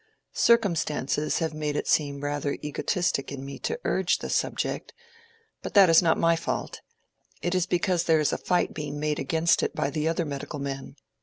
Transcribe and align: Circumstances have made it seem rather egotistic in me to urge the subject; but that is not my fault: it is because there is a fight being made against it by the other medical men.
Circumstances 0.33 1.37
have 1.37 1.53
made 1.53 1.75
it 1.75 1.87
seem 1.87 2.21
rather 2.23 2.57
egotistic 2.63 3.31
in 3.31 3.45
me 3.45 3.59
to 3.59 3.79
urge 3.83 4.17
the 4.17 4.31
subject; 4.31 4.95
but 5.61 5.75
that 5.75 5.91
is 5.91 6.01
not 6.01 6.17
my 6.17 6.35
fault: 6.35 6.81
it 7.43 7.53
is 7.53 7.67
because 7.67 8.05
there 8.05 8.19
is 8.19 8.33
a 8.33 8.39
fight 8.39 8.73
being 8.73 8.99
made 8.99 9.19
against 9.19 9.61
it 9.61 9.75
by 9.75 9.91
the 9.91 10.07
other 10.07 10.25
medical 10.25 10.57
men. 10.57 10.95